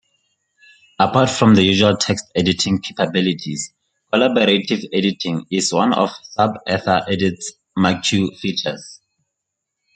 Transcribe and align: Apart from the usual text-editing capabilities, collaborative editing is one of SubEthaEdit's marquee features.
Apart 0.97 1.29
from 1.29 1.53
the 1.53 1.61
usual 1.61 1.95
text-editing 1.95 2.81
capabilities, 2.81 3.71
collaborative 4.11 4.83
editing 4.91 5.45
is 5.51 5.71
one 5.71 5.93
of 5.93 6.09
SubEthaEdit's 6.35 7.53
marquee 7.77 8.35
features. 8.35 8.99